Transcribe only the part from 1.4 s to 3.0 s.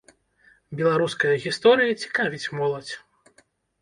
гісторыя цікавіць моладзь.